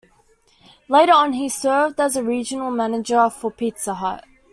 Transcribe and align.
Later 0.89 1.11
on, 1.11 1.33
he 1.33 1.47
served 1.47 1.99
as 2.01 2.15
a 2.15 2.23
regional 2.23 2.71
manager 2.71 3.29
for 3.29 3.51
Pizza 3.51 3.93
Hut. 3.93 4.23